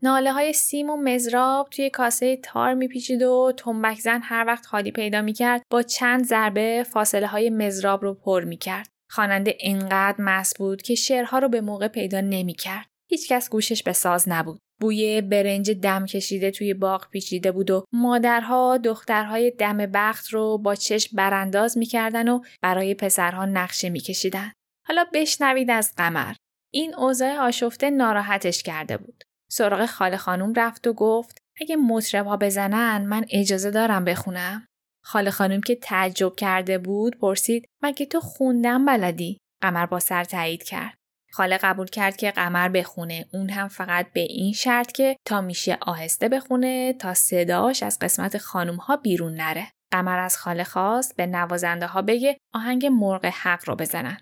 [0.03, 4.91] ناله های سیم و مزراب توی کاسه تار میپیچید و تنبک زن هر وقت خالی
[4.91, 8.89] پیدا می‌کرد با چند ضربه فاصله های مزراب رو پر می‌کرد.
[9.11, 12.87] خواننده انقدر مس بود که شعرها رو به موقع پیدا نمی‌کرد.
[13.11, 14.61] هیچکس گوشش به ساز نبود.
[14.81, 20.75] بوی برنج دم کشیده توی باغ پیچیده بود و مادرها دخترهای دم بخت رو با
[20.75, 24.53] چشم برانداز می‌کردن و برای پسرها نقشه میکشیدن.
[24.87, 26.35] حالا بشنوید از قمر.
[26.73, 29.25] این اوضاع آشفته ناراحتش کرده بود.
[29.51, 34.67] سراغ خاله خانوم رفت و گفت اگه مطرب بزنن من اجازه دارم بخونم.
[35.03, 40.63] خاله خانوم که تعجب کرده بود پرسید مگه تو خوندن بلدی؟ قمر با سر تایید
[40.63, 40.99] کرد.
[41.33, 45.79] خاله قبول کرد که قمر بخونه اون هم فقط به این شرط که تا میشه
[45.81, 49.67] آهسته بخونه تا صداش از قسمت خانوم ها بیرون نره.
[49.93, 54.21] قمر از خاله خواست به نوازنده ها بگه آهنگ مرغ حق رو بزنن.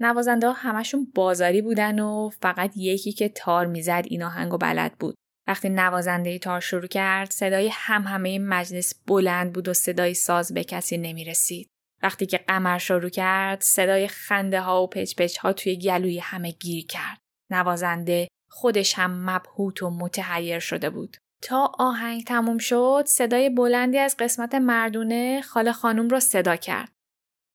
[0.00, 4.92] نوازنده ها همشون بازاری بودن و فقط یکی که تار می‌زد این آهنگ و بلد
[4.98, 5.14] بود.
[5.46, 10.64] وقتی نوازنده تار شروع کرد صدای هم همه مجلس بلند بود و صدای ساز به
[10.64, 11.68] کسی نمی رسید.
[12.02, 16.50] وقتی که قمر شروع کرد صدای خنده ها و پچ پچ ها توی گلوی همه
[16.50, 17.18] گیر کرد.
[17.50, 21.16] نوازنده خودش هم مبهوت و متحیر شده بود.
[21.42, 26.92] تا آهنگ تموم شد صدای بلندی از قسمت مردونه خاله خانوم را صدا کرد.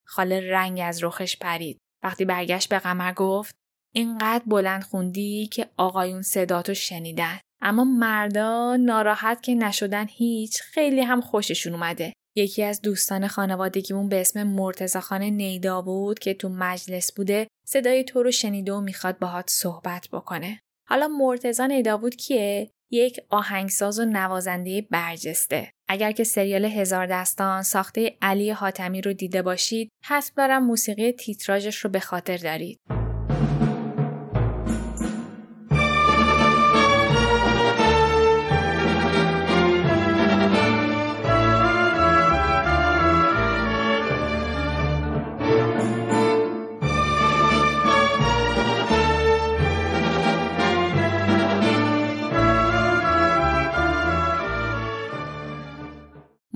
[0.07, 1.77] خاله رنگ از رخش پرید.
[2.03, 3.55] وقتی برگشت به قمر گفت
[3.93, 7.39] اینقدر بلند خوندی که آقایون صداتو شنیدن.
[7.61, 12.13] اما مردا ناراحت که نشدن هیچ خیلی هم خوششون اومده.
[12.37, 18.23] یکی از دوستان خانوادگیمون به اسم مرتزا نیدا بود که تو مجلس بوده صدای تو
[18.23, 20.59] رو شنیده و می‌خواد باهات صحبت بکنه.
[20.87, 25.71] حالا مرتزا نیدا بود کیه؟ یک آهنگساز و نوازنده برجسته.
[25.87, 31.77] اگر که سریال هزار دستان ساخته علی حاتمی رو دیده باشید، حسب دارم موسیقی تیتراژش
[31.77, 32.79] رو به خاطر دارید.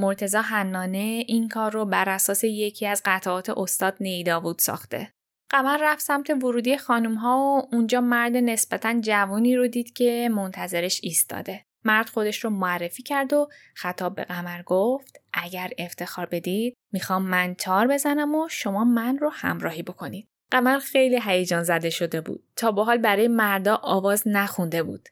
[0.10, 5.12] مرتزا حنانه این کار رو بر اساس یکی از قطعات استاد نیداوود ساخته.
[5.50, 11.00] قمر رفت سمت ورودی خانم ها و اونجا مرد نسبتا جوانی رو دید که منتظرش
[11.04, 11.66] ایستاده.
[11.86, 17.54] مرد خودش رو معرفی کرد و خطاب به قمر گفت اگر افتخار بدید می‌خوام من
[17.54, 20.28] تار بزنم و شما من رو همراهی بکنید.
[20.52, 22.44] قمر خیلی هیجان زده شده بود.
[22.56, 25.10] تا به حال برای مردا آواز نخونده بود.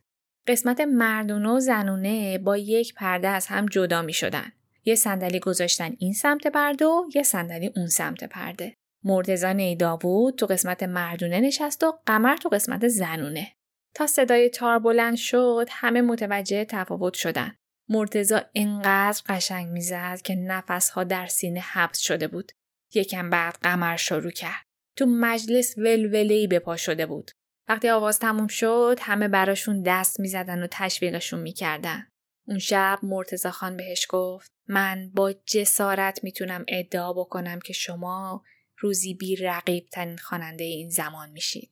[0.48, 4.52] قسمت مردونه و زنونه با یک پرده از هم جدا می شدن.
[4.88, 8.74] یه صندلی گذاشتن این سمت پرده و یه صندلی اون سمت پرده.
[9.04, 13.54] مرتزا نیداوود تو قسمت مردونه نشست و قمر تو قسمت زنونه.
[13.96, 17.56] تا صدای تار بلند شد همه متوجه تفاوت شدن.
[17.90, 22.52] مرتزا انقدر قشنگ می‌زد که نفسها در سینه حبس شده بود.
[22.94, 24.64] یکم بعد قمر شروع کرد.
[24.98, 27.32] تو مجلس ولولهی به پا شده بود.
[27.70, 32.08] وقتی آواز تموم شد همه براشون دست می‌زدن و تشویقشون می‌کردن.
[32.48, 38.44] اون شب مرتزا خان بهش گفت من با جسارت می‌تونم ادعا بکنم که شما
[38.78, 41.72] روزی بی رقیب ترین خواننده این زمان میشید.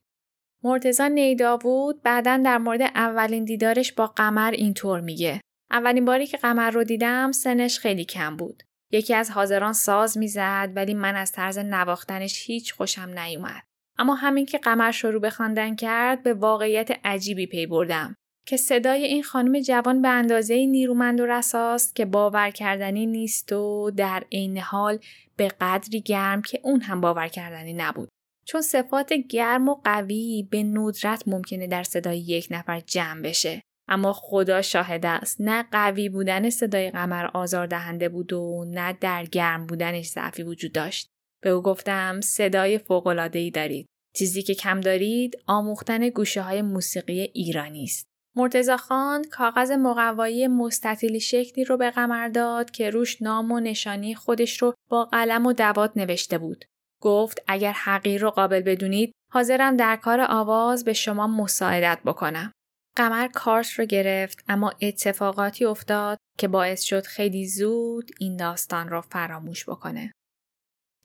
[0.64, 5.42] مرتزا نیداوود بعدا در مورد اولین دیدارش با قمر اینطور میگه.
[5.72, 8.64] اولین باری که قمر رو دیدم سنش خیلی کم بود.
[8.92, 13.64] یکی از حاضران ساز می‌زد ولی من از طرز نواختنش هیچ خوشم نیومد.
[13.98, 18.16] اما همین که قمر شروع به خواندن کرد به واقعیت عجیبی پی بردم.
[18.46, 23.92] که صدای این خانم جوان به اندازه نیرومند و رساست که باور کردنی نیست و
[23.98, 25.00] در عین حال
[25.36, 28.10] به قدری گرم که اون هم باور کردنی نبود.
[28.46, 33.62] چون صفات گرم و قوی به ندرت ممکنه در صدای یک نفر جمع بشه.
[33.88, 39.26] اما خدا شاهد است نه قوی بودن صدای قمر آزار دهنده بود و نه در
[39.26, 41.08] گرم بودنش ضعفی وجود داشت.
[41.42, 42.80] به او گفتم صدای
[43.34, 43.86] ای دارید.
[44.16, 48.15] چیزی که کم دارید آموختن گوشه های موسیقی ایرانی است.
[48.36, 54.16] مرتزا خان کاغذ مقوایی مستطیلی شکلی رو به قمر داد که روش نام و نشانی
[54.16, 56.66] خودش رو با قلم و دوات نوشته بود.
[57.02, 62.52] گفت اگر حقیر رو قابل بدونید حاضرم در کار آواز به شما مساعدت بکنم.
[62.98, 69.02] قمر کارت رو گرفت اما اتفاقاتی افتاد که باعث شد خیلی زود این داستان رو
[69.02, 70.12] فراموش بکنه.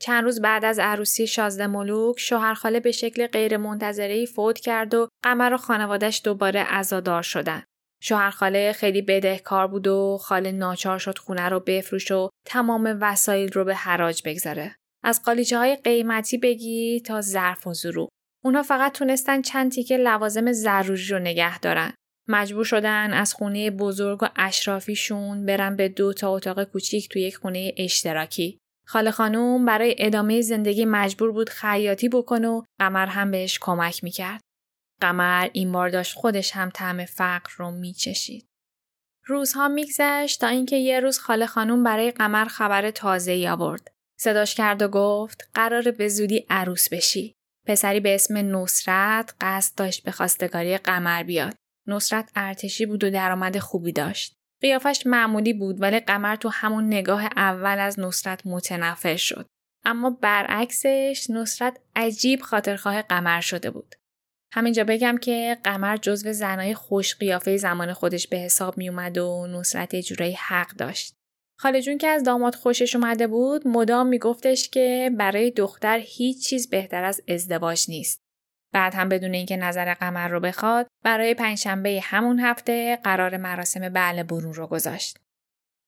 [0.01, 5.53] چند روز بعد از عروسی شازده ملوک شوهرخاله به شکل غیرمنتظرهای فوت کرد و قمر
[5.55, 7.63] و خانوادش دوباره عزادار شدن.
[8.03, 13.65] شوهرخاله خیلی بدهکار بود و خاله ناچار شد خونه رو بفروش و تمام وسایل رو
[13.65, 14.77] به حراج بگذاره.
[15.05, 18.09] از قالیچه های قیمتی بگی تا ظرف و ظروف.
[18.45, 21.93] اونا فقط تونستن چند تیکه لوازم ضروری رو نگه دارن.
[22.29, 27.37] مجبور شدن از خونه بزرگ و اشرافیشون برن به دو تا اتاق کوچیک تو یک
[27.37, 28.59] خونه اشتراکی.
[28.91, 34.41] خاله خانوم برای ادامه زندگی مجبور بود خیاطی بکنه و قمر هم بهش کمک می‌کرد.
[35.01, 38.47] قمر این بار داشت خودش هم طعم فقر رو میچشید.
[39.27, 43.89] روزها میگذشت تا اینکه یه روز خاله خانوم برای قمر خبر تازه ای آورد.
[44.21, 47.35] صداش کرد و گفت قرار به زودی عروس بشی.
[47.67, 51.55] پسری به اسم نصرت قصد داشت به خواستگاری قمر بیاد.
[51.87, 54.40] نصرت ارتشی بود و درآمد خوبی داشت.
[54.61, 59.47] قیافش معمولی بود ولی قمر تو همون نگاه اول از نصرت متنفر شد.
[59.85, 63.95] اما برعکسش نصرت عجیب خاطرخواه قمر شده بود.
[64.53, 69.47] همینجا بگم که قمر جزو زنای خوش قیافه زمان خودش به حساب می اومد و
[69.47, 71.15] نصرت جورایی حق داشت.
[71.59, 76.71] خاله جون که از داماد خوشش اومده بود مدام میگفتش که برای دختر هیچ چیز
[76.71, 78.21] بهتر از ازدواج نیست.
[78.73, 84.23] بعد هم بدون اینکه نظر قمر رو بخواد برای پنجشنبه همون هفته قرار مراسم بعل
[84.23, 85.19] برون رو گذاشت.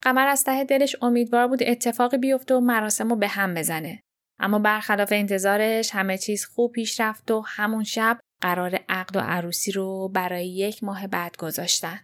[0.03, 4.01] قمر از ته دلش امیدوار بود اتفاقی بیفته و مراسم رو به هم بزنه.
[4.40, 9.73] اما برخلاف انتظارش همه چیز خوب پیش رفت و همون شب قرار عقد و عروسی
[9.73, 12.01] رو برای یک ماه بعد گذاشتن.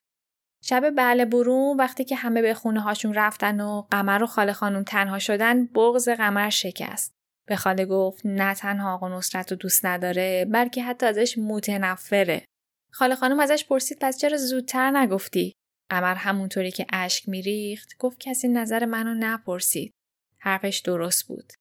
[0.65, 4.83] شب بله برون وقتی که همه به خونه هاشون رفتن و قمر و خاله خانم
[4.83, 7.18] تنها شدن بغز قمر شکست.
[7.49, 12.45] به خاله گفت نه تنها آقا نصرت رو دوست نداره بلکه حتی ازش متنفره.
[12.93, 15.53] خاله خانم ازش پرسید پس چرا زودتر نگفتی؟
[15.91, 19.93] قمر همونطوری که اشک میریخت گفت کسی نظر منو نپرسید.
[20.39, 21.53] حرفش درست بود.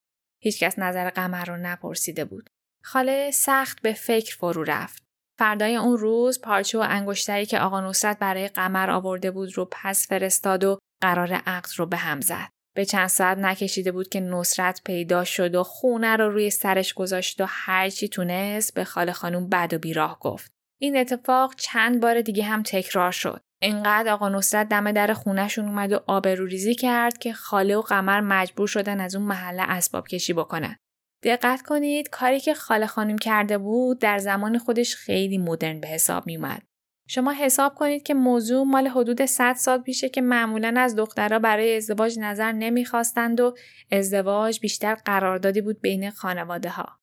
[0.43, 2.49] هیچکس نظر قمر رو نپرسیده بود.
[2.83, 5.03] خاله سخت به فکر فرو رفت.
[5.39, 10.07] فردای اون روز پارچه و انگشتری که آقا نصرت برای قمر آورده بود رو پس
[10.07, 12.49] فرستاد و قرار عقد رو به هم زد.
[12.77, 17.41] به چند ساعت نکشیده بود که نصرت پیدا شد و خونه رو روی سرش گذاشت
[17.41, 20.51] و هرچی تونست به خاله خانوم بد و بیراه گفت.
[20.81, 23.41] این اتفاق چند بار دیگه هم تکرار شد.
[23.61, 28.67] اینقدر آقا نصرت دم در خونهشون اومد و آبروریزی کرد که خاله و قمر مجبور
[28.67, 30.75] شدن از اون محله اسباب کشی بکنن.
[31.23, 36.27] دقت کنید کاری که خاله خانم کرده بود در زمان خودش خیلی مدرن به حساب
[36.27, 36.61] می اومد.
[37.07, 41.77] شما حساب کنید که موضوع مال حدود 100 سال پیشه که معمولا از دخترها برای
[41.77, 43.55] ازدواج نظر نمی‌خواستند و
[43.91, 46.99] ازدواج بیشتر قراردادی بود بین خانواده ها.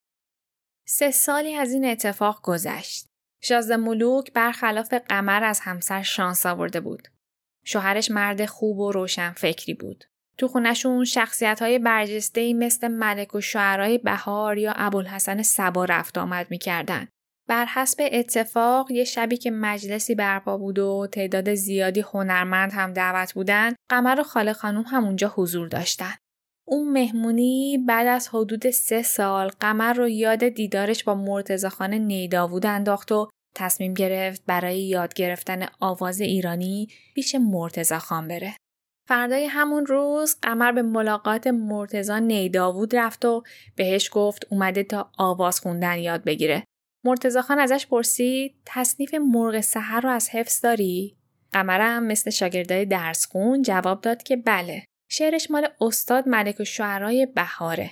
[0.87, 3.07] سه سالی از این اتفاق گذشت.
[3.43, 7.09] شازده ملوک برخلاف قمر از همسر شانس آورده بود.
[7.65, 10.05] شوهرش مرد خوب و روشن فکری بود.
[10.39, 16.47] تو خونشون شخصیت های برجسته مثل ملک و شعرهای بهار یا ابوالحسن سبا رفت آمد
[16.51, 17.09] می‌کردن.
[17.49, 23.35] بر حسب اتفاق یه شبی که مجلسی برپا بود و تعداد زیادی هنرمند هم دعوت
[23.35, 26.15] بودن قمر و خاله خانوم هم اونجا حضور داشتن.
[26.67, 32.67] اون مهمونی بعد از حدود سه سال قمر رو یاد دیدارش با مرتزا خان نیداوود
[32.67, 38.57] انداخت و تصمیم گرفت برای یاد گرفتن آواز ایرانی پیش مرتزا خان بره.
[39.09, 43.43] فردای همون روز قمر به ملاقات مرتزا نیداوود رفت و
[43.77, 46.65] بهش گفت اومده تا آواز خوندن یاد بگیره.
[47.05, 51.17] مرتزا خان ازش پرسید تصنیف مرغ سحر رو از حفظ داری؟
[51.53, 54.85] قمرم مثل شاگردای درس خون جواب داد که بله.
[55.11, 57.91] شعرش مال استاد ملک و شعرهای بهاره.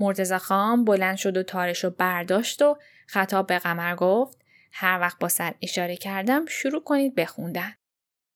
[0.00, 4.38] مرتزا خان بلند شد و تارش رو برداشت و خطاب به قمر گفت
[4.72, 7.74] هر وقت با سر اشاره کردم شروع کنید بخوندن.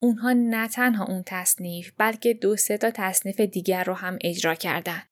[0.03, 5.03] اونها نه تنها اون تصنیف بلکه دو سه تا تصنیف دیگر رو هم اجرا کردن.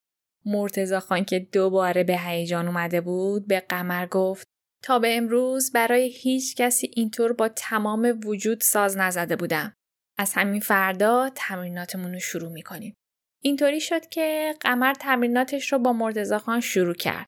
[0.44, 4.53] مرتزا خان که دوباره به هیجان اومده بود به قمر گفت
[4.84, 9.74] تا به امروز برای هیچ کسی اینطور با تمام وجود ساز نزده بودم.
[10.18, 12.94] از همین فردا تمریناتمون رو شروع می‌کنیم.
[13.42, 17.26] اینطوری شد که قمر تمریناتش رو با مرتزا خان شروع کرد.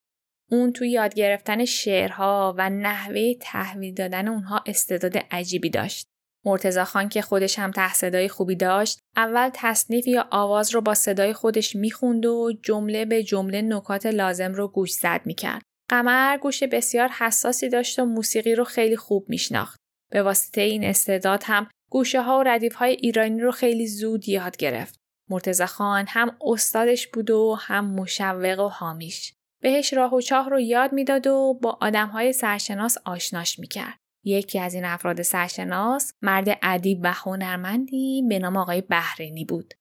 [0.51, 6.07] اون تو یاد گرفتن شعرها و نحوه تحویل دادن اونها استعداد عجیبی داشت.
[6.45, 10.95] مرتزا خان که خودش هم ته صدای خوبی داشت اول تصنیف یا آواز رو با
[10.95, 15.63] صدای خودش می‌خوند و جمله به جمله نکات لازم رو گوش زد می‌کرد.
[15.89, 19.81] قمر گوش بسیار حساسی داشت و موسیقی رو خیلی خوب میشناخت.
[20.11, 24.57] به واسطه این استعداد هم گوشه ها و ردیف های ایرانی رو خیلی زود یاد
[24.57, 24.97] گرفت.
[25.31, 29.33] مرتزا خان هم استادش بود و هم مشوق و حامیش.
[29.63, 33.99] بهش راه و چاه رو یاد می‌داد و با آدم های سرشناس آشناش می‌کرد.
[34.25, 39.75] یکی از این افراد سرشناس مرد ادیب و هنرمندی به نام آقای بهرینی بود.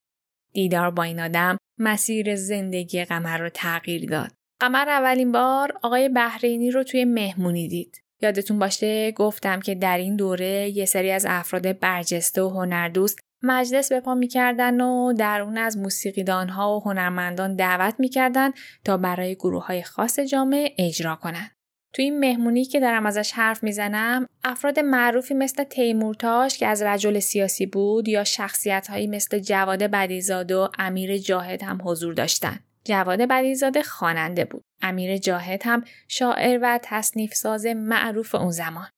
[0.54, 4.32] دیدار با این آدم مسیر زندگی قمر رو تغییر داد.
[4.66, 8.02] قمر اولین بار آقای بهرینی رو توی مهمونی دید.
[8.22, 13.92] یادتون باشه گفتم که در این دوره یه سری از افراد برجسته و هنردوست مجلس
[13.92, 18.52] به پا می‌کردن و در اون از موسیقیدانها و هنرمندان دعوت می‌کردن
[18.86, 21.52] تا برای گروه های خاص جامعه اجرا کنند.
[21.94, 27.20] تو این مهمونی که دارم ازش حرف می‌زنم افراد معروفی مثل تیمورتاش که از رجل
[27.20, 32.60] سیاسی بود یا شخصیت هایی مثل جواد بدیزاده و امیر جاهد هم حضور داشتن.
[32.86, 34.62] جواد بدیزاده خواننده بود.
[34.82, 38.90] امیر جاهد هم شاعر و تصنیف ساز معروف اون زمان.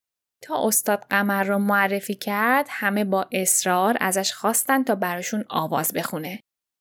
[0.43, 6.39] تا استاد قمر رو معرفی کرد همه با اصرار ازش خواستن تا براشون آواز بخونه.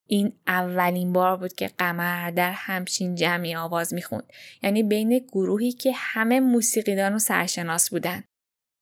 [0.09, 4.33] این اولین بار بود که قمر در همچین جمعی آواز می‌خوند
[4.63, 8.25] یعنی بین گروهی که همه موسیقیدان و سرشناس بودن.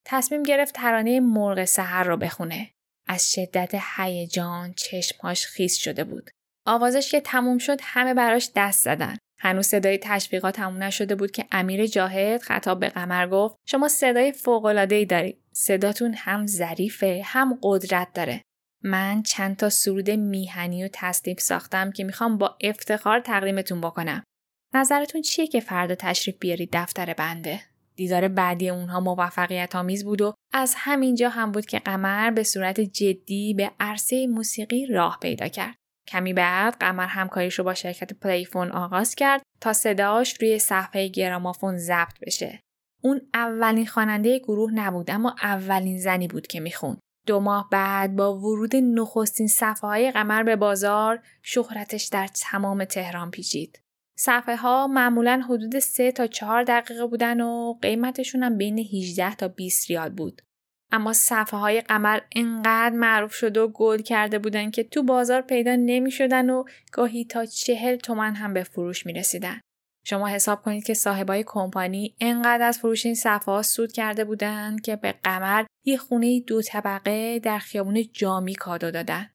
[0.06, 2.70] تصمیم گرفت ترانه مرغ سحر رو بخونه.
[3.06, 6.30] از شدت هیجان چشمهاش خیس شده بود.
[6.66, 9.16] آوازش که تموم شد همه براش دست زدن.
[9.38, 14.32] هنوز صدای تشویقات تموم نشده بود که امیر جاهد خطاب به قمر گفت شما صدای
[14.32, 15.38] فوق‌العاده‌ای دارید.
[15.52, 18.42] صداتون هم ظریفه هم قدرت داره.
[18.82, 24.22] من چند تا سرود میهنی و تصنیف ساختم که می‌خوام با افتخار تقدیمتون بکنم.
[24.74, 27.60] نظرتون چیه که فردا تشریف بیارید دفتر بنده؟
[27.96, 32.80] دیدار بعدی اونها موفقیت آمیز بود و از همینجا هم بود که قمر به صورت
[32.80, 35.74] جدی به عرصه موسیقی راه پیدا کرد.
[36.06, 41.78] کمی بعد قمر همکاریش رو با شرکت پلیفون آغاز کرد تا صداش روی صفحه گرامافون
[41.78, 42.60] ضبط بشه.
[43.02, 46.98] اون اولین خواننده گروه نبود اما اولین زنی بود که می‌خوند.
[47.26, 53.30] دو ماه بعد با ورود نخستین صفحه های قمر به بازار شهرتش در تمام تهران
[53.30, 53.80] پیچید.
[54.18, 59.48] صفحه ها معمولا حدود 3 تا 4 دقیقه بودن و قیمتشون هم بین 18 تا
[59.48, 60.42] 20 ریال بود.
[60.94, 65.76] اما صفحه های قمر انقدر معروف شده و گل کرده بودن که تو بازار پیدا
[65.76, 69.60] نمی شدن و گاهی تا چهل تومن هم به فروش می رسیدن.
[70.04, 74.96] شما حساب کنید که صاحبای کمپانی انقدر از فروش این صفحه سود کرده بودند که
[74.96, 79.30] به قمر یه خونه دو طبقه در خیابون جامی کادو دادن.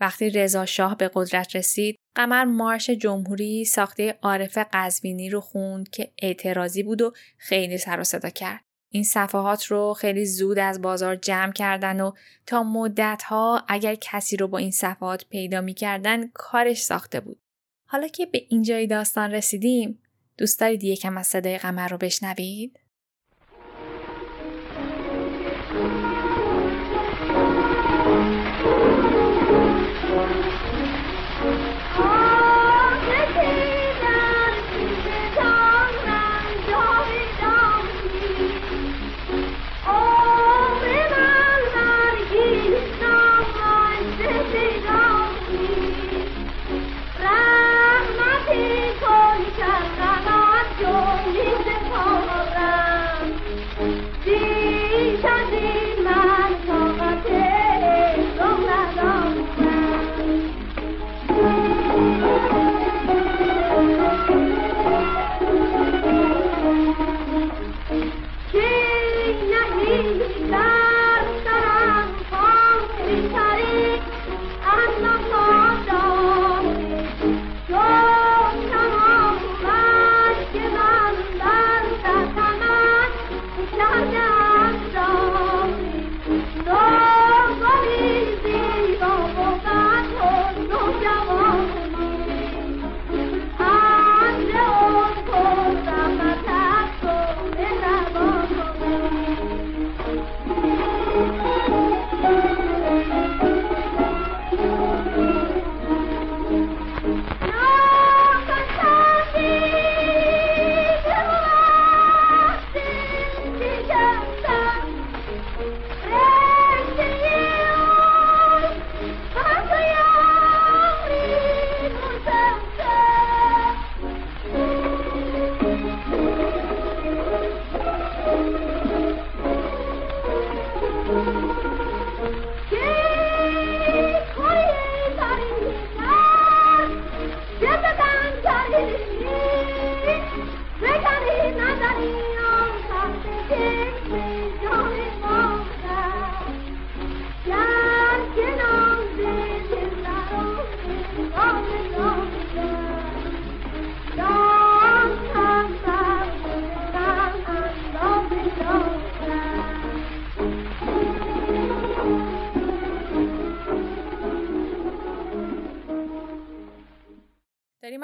[0.00, 6.12] وقتی رضا شاه به قدرت رسید، قمر مارش جمهوری ساخته عارف قزوینی رو خوند که
[6.22, 8.63] اعتراضی بود و خیلی سر و صدا کرد.
[8.94, 12.12] این صفحات رو خیلی زود از بازار جمع کردن و
[12.46, 17.38] تا مدت ها اگر کسی رو با این صفحات پیدا می‌کردن کارش ساخته بود.
[17.86, 19.98] حالا که به اینجای داستان رسیدیم
[20.38, 22.80] دوست دارید یکم از صدای قمر رو بشنوید؟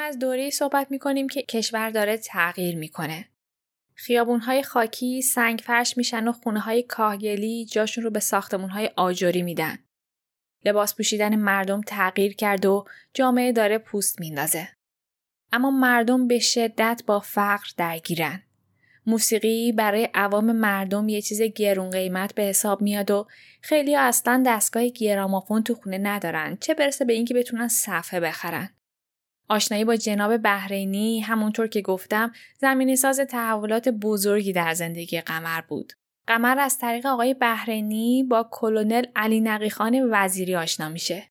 [0.00, 3.28] از دوره صحبت می‌کنیم که کشور داره تغییر می‌کنه.
[3.94, 9.78] خیابونهای خاکی سنگ فرش میشن و خونه های کاهگلی جاشون رو به ساختمونهای آجوری میدن.
[10.64, 12.84] لباس پوشیدن مردم تغییر کرد و
[13.14, 14.68] جامعه داره پوست میندازه.
[15.52, 18.42] اما مردم به شدت با فقر درگیرن.
[19.06, 23.26] موسیقی برای عوام مردم یه چیز گرون قیمت به حساب میاد و
[23.60, 28.79] خیلی اصلا دستگاه گرامافون تو خونه ندارن چه برسه به اینکه بتونن صفحه بخرن.
[29.50, 35.92] آشنایی با جناب بحرینی همونطور که گفتم زمینی ساز تحولات بزرگی در زندگی قمر بود.
[36.26, 41.30] قمر از طریق آقای بهرینی با کلونل علی نقیخان وزیری آشنا میشه.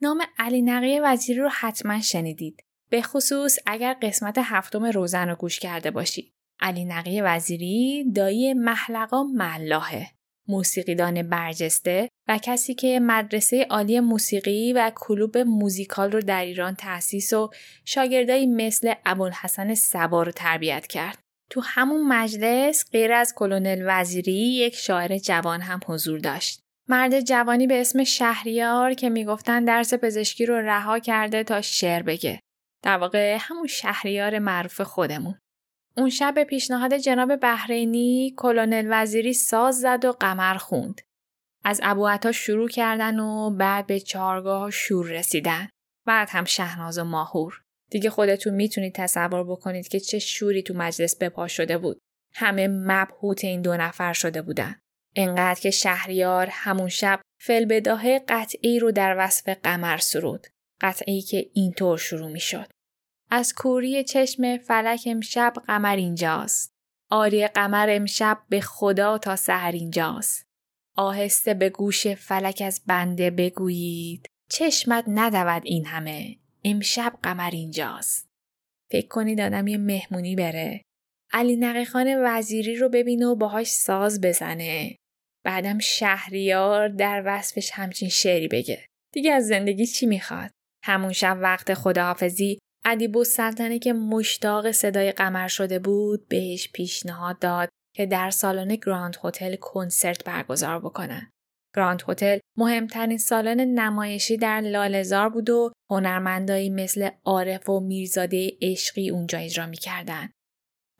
[0.00, 2.64] نام علی نقی وزیری رو حتما شنیدید.
[2.90, 6.32] به خصوص اگر قسمت هفتم روزن رو گوش کرده باشید.
[6.60, 10.15] علی نقی وزیری دایی محلقا ملاحه.
[10.48, 17.32] موسیقیدان برجسته و کسی که مدرسه عالی موسیقی و کلوب موزیکال رو در ایران تأسیس
[17.32, 17.50] و
[17.84, 21.18] شاگردایی مثل ابوالحسن سبا رو تربیت کرد.
[21.50, 26.60] تو همون مجلس غیر از کلونل وزیری یک شاعر جوان هم حضور داشت.
[26.88, 32.40] مرد جوانی به اسم شهریار که می‌گفتن درس پزشکی رو رها کرده تا شعر بگه.
[32.82, 35.38] در واقع همون شهریار معروف خودمون.
[35.96, 41.00] اون شب به پیشنهاد جناب بحرینی کلونل وزیری ساز زد و قمر خوند.
[41.64, 45.68] از ابو شروع کردن و بعد به چارگاه شور رسیدن.
[46.06, 47.62] بعد هم شهناز و ماهور.
[47.90, 51.98] دیگه خودتون می‌تونید تصور بکنید که چه شوری تو مجلس بپا شده بود.
[52.34, 54.76] همه مبهوت این دو نفر شده بودن.
[55.16, 60.46] انقدر که شهریار همون شب فلبداه قطعی رو در وصف قمر سرود.
[60.80, 62.66] قطعی که اینطور شروع می شد.
[63.30, 66.72] از کوری چشم فلک امشب قمر اینجاست.
[67.10, 70.46] آری قمر امشب به خدا تا سحر اینجاست.
[70.96, 78.28] آهسته به گوش فلک از بنده بگویید چشمت ندود این همه امشب قمر اینجاست.
[78.90, 80.82] فکر کنید آدم یه مهمونی بره.
[81.32, 84.96] علی نقیخان وزیری رو ببینه و باهاش ساز بزنه.
[85.44, 88.86] بعدم شهریار در وصفش همچین شعری بگه.
[89.12, 90.50] دیگه از زندگی چی می‌خواد؟
[90.84, 92.58] همون شب وقت خداحافظی
[92.88, 99.16] ادیب سلطنه که مشتاق صدای قمر شده بود بهش پیشنهاد داد که در سالن گراند
[99.24, 101.32] هتل کنسرت برگزار بکنه.
[101.76, 109.10] گراند هتل مهمترین سالن نمایشی در لالزار بود و هنرمندایی مثل عارف و میرزاده عشقی
[109.10, 110.30] اونجا اجرا می‌کردن.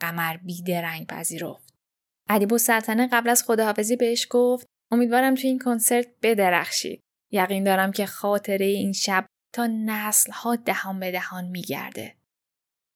[0.01, 1.75] قمر بیدرنگ پذیرفت.
[2.29, 7.01] ادیب سلطنه قبل از خداحافظی بهش گفت امیدوارم تو این کنسرت بدرخشید.
[7.33, 9.27] یقین دارم که خاطره این شب
[9.57, 12.15] تا نسل ها دهان به دهان میگرده.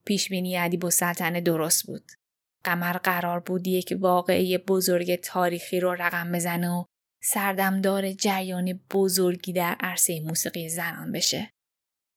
[0.05, 2.13] پیشبینی ادیب سلطنه درست بود.
[2.65, 6.85] قمر قرار بود یک واقعه بزرگ تاریخی رو رقم بزنه و
[7.23, 11.51] سردمدار جریان بزرگی در عرصه موسیقی زنان بشه.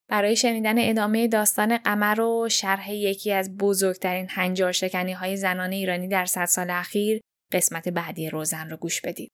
[0.09, 6.07] برای شنیدن ادامه داستان قمر و شرح یکی از بزرگترین هنجار شکنی های زنان ایرانی
[6.07, 7.21] در صد سال اخیر
[7.51, 9.31] قسمت بعدی روزن رو گوش بدید.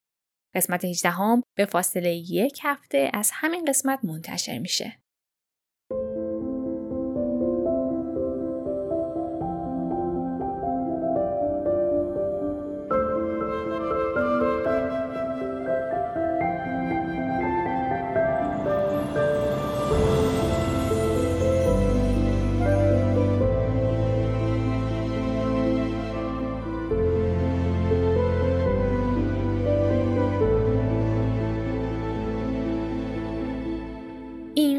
[0.56, 4.99] قسمت 18 هم به فاصله یک هفته از همین قسمت منتشر میشه.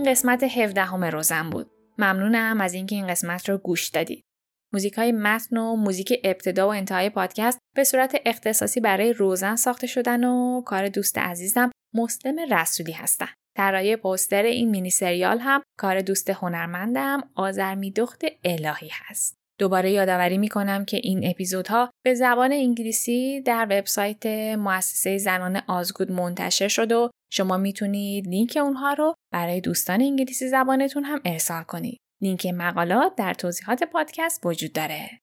[0.05, 1.71] قسمت 17 همه روزم بود.
[1.99, 4.25] ممنونم از اینکه این قسمت رو گوش دادید.
[4.73, 9.87] موزیک های متن و موزیک ابتدا و انتهای پادکست به صورت اختصاصی برای روزن ساخته
[9.87, 13.29] شدن و کار دوست عزیزم مسلم رسولی هستن.
[13.57, 19.41] طراحی پوستر این مینی سریال هم کار دوست هنرمندم آزرمی دخت الهی هست.
[19.61, 24.27] دوباره یادآوری می کنم که این اپیزودها به زبان انگلیسی در وبسایت
[24.57, 31.05] مؤسسه زنان آزگود منتشر شد و شما می‌تونید لینک اونها رو برای دوستان انگلیسی زبانتون
[31.05, 32.01] هم ارسال کنید.
[32.23, 35.21] لینک مقالات در توضیحات پادکست وجود داره.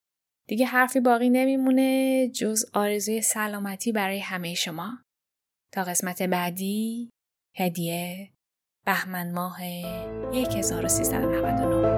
[0.48, 4.98] دیگه حرفی باقی نمیمونه جز آرزوی سلامتی برای همه شما.
[5.74, 7.10] تا قسمت بعدی
[7.58, 8.32] هدیه
[8.86, 11.97] بهمن ماه 1399